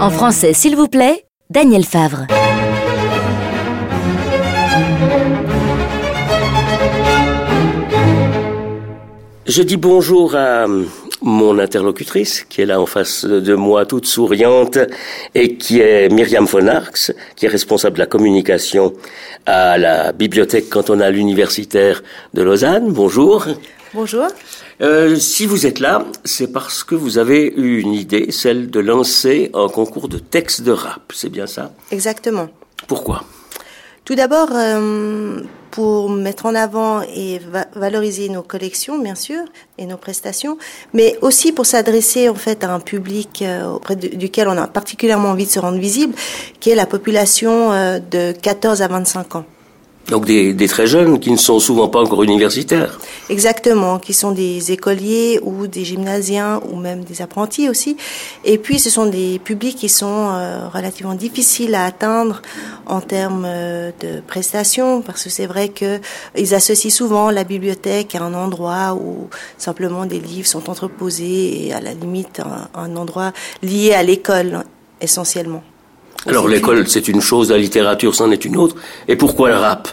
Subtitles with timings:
[0.00, 2.26] En français, s'il vous plaît, Daniel Favre.
[9.46, 10.66] Je dis bonjour à
[11.20, 14.78] mon interlocutrice, qui est là en face de moi, toute souriante,
[15.34, 18.94] et qui est Myriam von Arx, qui est responsable de la communication
[19.44, 22.90] à la bibliothèque cantonale universitaire de Lausanne.
[22.90, 23.48] Bonjour.
[23.92, 24.28] Bonjour.
[24.80, 28.80] Euh, si vous êtes là, c'est parce que vous avez eu une idée, celle de
[28.80, 31.72] lancer un concours de texte de rap, c'est bien ça?
[31.90, 32.48] Exactement.
[32.86, 33.24] Pourquoi?
[34.06, 37.40] Tout d'abord, euh, pour mettre en avant et
[37.76, 39.42] valoriser nos collections, bien sûr,
[39.76, 40.56] et nos prestations,
[40.94, 45.28] mais aussi pour s'adresser en fait à un public euh, auprès duquel on a particulièrement
[45.28, 46.14] envie de se rendre visible,
[46.58, 49.44] qui est la population de 14 à 25 ans.
[50.10, 52.98] Donc des, des, très jeunes qui ne sont souvent pas encore universitaires.
[53.28, 57.96] Exactement, qui sont des écoliers ou des gymnasiens ou même des apprentis aussi.
[58.44, 62.42] Et puis ce sont des publics qui sont euh, relativement difficiles à atteindre
[62.86, 66.00] en termes euh, de prestations parce que c'est vrai que
[66.36, 71.72] ils associent souvent la bibliothèque à un endroit où simplement des livres sont entreposés et
[71.72, 73.32] à la limite un, un endroit
[73.62, 74.64] lié à l'école
[75.00, 75.62] essentiellement.
[76.26, 78.76] Alors l'école, c'est une chose, la littérature, c'en est une autre.
[79.08, 79.88] Et pourquoi le rap?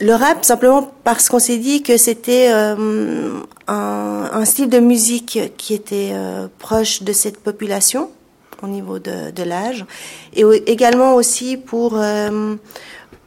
[0.00, 3.30] Le rap, simplement parce qu'on s'est dit que c'était euh,
[3.68, 8.10] un, un, style de musique qui était euh, proche de cette population
[8.62, 9.84] au niveau de, de l'âge,
[10.34, 12.56] et également aussi pour euh,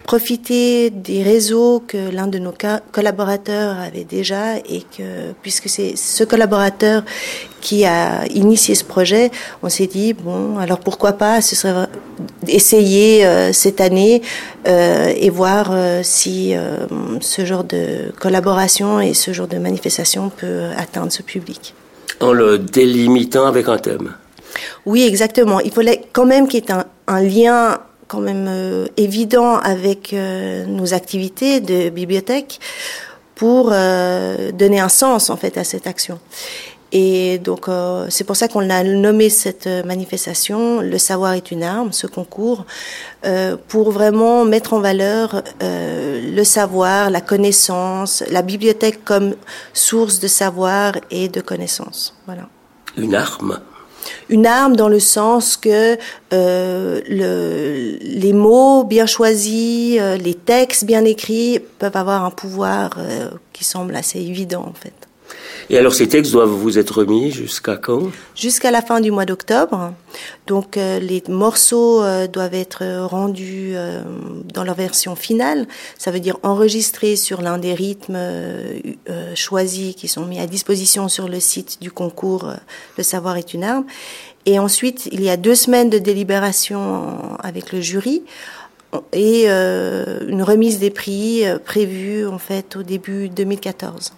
[0.08, 2.54] profiter des réseaux que l'un de nos
[2.94, 7.04] collaborateurs avait déjà et que puisque c'est ce collaborateur
[7.60, 9.32] qui a initié ce projet,
[9.64, 11.88] on s'est dit bon alors pourquoi pas ce serait
[12.48, 14.22] essayer euh, cette année
[14.66, 16.56] euh, et voir euh, si
[17.20, 21.76] ce genre de collaboration et ce genre de manifestation peut atteindre ce public.
[22.22, 24.14] En le délimitant avec un thème.
[24.86, 25.60] Oui, exactement.
[25.60, 30.14] Il fallait quand même qu'il y ait un, un lien quand même euh, évident avec
[30.14, 32.60] euh, nos activités de bibliothèque
[33.36, 36.20] pour euh, donner un sens en fait à cette action.
[36.94, 37.66] Et donc
[38.08, 42.66] c'est pour ça qu'on a nommé cette manifestation "Le savoir est une arme", ce concours,
[43.68, 49.36] pour vraiment mettre en valeur le savoir, la connaissance, la bibliothèque comme
[49.74, 52.16] source de savoir et de connaissance.
[52.26, 52.48] Voilà.
[52.96, 53.60] Une arme
[54.30, 55.98] une arme dans le sens que
[56.34, 62.98] euh, le, les mots bien choisis, euh, les textes bien écrits peuvent avoir un pouvoir
[62.98, 65.07] euh, qui semble assez évident en fait.
[65.70, 69.26] Et alors ces textes doivent vous être remis jusqu'à quand Jusqu'à la fin du mois
[69.26, 69.94] d'octobre.
[70.46, 74.02] Donc euh, les morceaux euh, doivent être rendus euh,
[74.54, 75.68] dans leur version finale.
[75.98, 78.18] Ça veut dire enregistrés sur l'un des rythmes
[79.36, 82.54] choisis qui sont mis à disposition sur le site du concours
[82.98, 83.86] Le savoir est une arme.
[84.46, 88.24] Et ensuite, il y a deux semaines de délibération avec le jury
[89.12, 94.14] et une remise des prix prévue en fait au début 2014.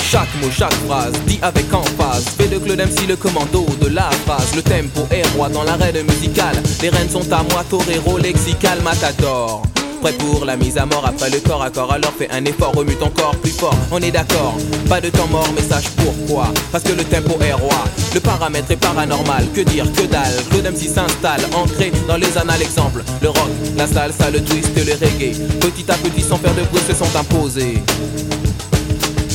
[0.10, 2.26] Chaque mot, chaque phrase, dit avec emphase.
[2.38, 4.56] Fait de Claude MC le commando de la phrase.
[4.56, 6.62] Le tempo est roi dans l'arène musicale.
[6.82, 9.69] Les rênes sont à moi, torero, lexical, matador.
[10.02, 12.72] Prêt pour la mise à mort après le corps à corps, alors fais un effort,
[12.74, 13.76] remue ton corps plus fort.
[13.92, 14.56] On est d'accord,
[14.88, 16.48] pas de temps mort, mais sache pourquoi.
[16.72, 19.46] Parce que le tempo est roi, le paramètre est paranormal.
[19.54, 22.62] Que dire, que dalle, Claude MC s'installe, ancré dans les annales.
[22.62, 25.36] Exemple, le rock, la salsa, le twist, le reggae.
[25.60, 27.84] Petit à petit, sans faire de bruit, se sont imposés.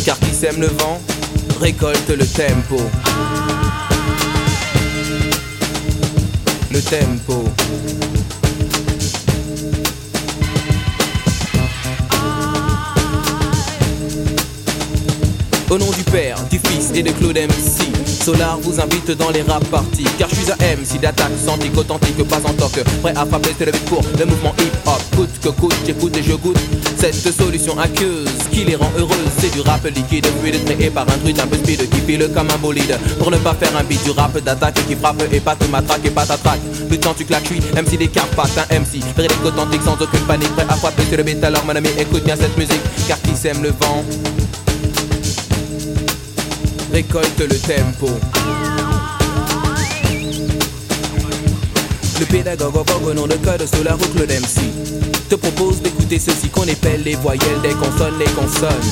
[0.05, 0.99] Car qui sème le vent,
[1.61, 2.81] récolte le tempo.
[6.71, 7.45] Le tempo.
[15.75, 19.43] Au nom du Père, du Fils et de Claude MC Solar vous invite dans les
[19.43, 23.27] rap parties Car je suis un MC d'attaque, santique, authentique, pas en toc Prêt à
[23.27, 25.03] frapper, le pour le mouvement hip-hop.
[25.17, 26.61] Coûte que coûte, j'écoute et je goûte
[26.97, 31.19] Cette solution aqueuse qui les rend heureuses C'est du rap liquide, fluide, créé par un
[31.19, 32.97] truc un peu speed Qui file comme un bolide.
[33.19, 36.07] Pour ne pas faire un beat du rap d'attaque Qui frappe et pas te matraque
[36.07, 36.61] et pas t'attraque.
[36.89, 40.55] Le temps tu claques, je MC des Carpates, un MC Véridique, authentique, sans aucune panique
[40.55, 41.43] Prêt à frapper, c'est le beat.
[41.43, 44.05] Alors mon ami, écoute bien cette musique Car qui sème le vent
[46.95, 48.09] récolte le tempo.
[52.21, 54.71] Le pédagogue au nom de code sous la route, le MC
[55.29, 58.89] te propose d'écouter ceci qu'on appelle les voyelles des consonnes, les consonnes.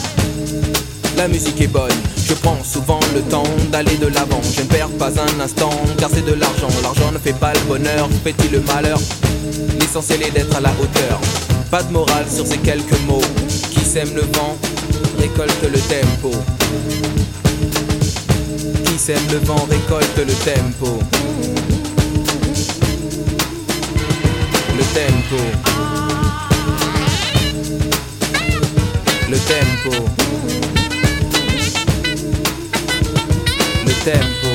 [1.17, 1.93] La musique est bonne,
[2.27, 4.41] je prends souvent le temps d'aller de l'avant.
[4.43, 6.71] Je ne perds pas un instant, car c'est de l'argent.
[6.83, 8.99] L'argent ne fait pas le bonheur, fait-il le malheur?
[9.79, 11.21] L'essentiel est d'être à la hauteur.
[11.71, 13.23] Pas de morale sur ces quelques mots.
[13.71, 14.59] Qui sème le vent,
[15.21, 16.33] récolte le tempo
[19.09, 20.99] le vent récolte le tempo.
[24.77, 25.37] Le tempo.
[29.29, 29.91] Le tempo.
[33.85, 34.49] Le tempo.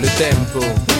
[0.00, 0.95] Le tempo.